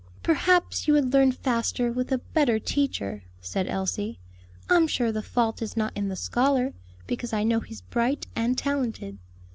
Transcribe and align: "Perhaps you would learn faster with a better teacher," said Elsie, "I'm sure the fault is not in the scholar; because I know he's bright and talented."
"Perhaps 0.23 0.87
you 0.87 0.95
would 0.95 1.13
learn 1.13 1.31
faster 1.31 1.91
with 1.91 2.11
a 2.11 2.17
better 2.17 2.57
teacher," 2.57 3.23
said 3.39 3.67
Elsie, 3.67 4.17
"I'm 4.67 4.87
sure 4.87 5.11
the 5.11 5.21
fault 5.21 5.61
is 5.61 5.77
not 5.77 5.93
in 5.95 6.07
the 6.09 6.15
scholar; 6.15 6.73
because 7.05 7.33
I 7.33 7.43
know 7.43 7.59
he's 7.59 7.81
bright 7.81 8.25
and 8.35 8.57
talented." 8.57 9.19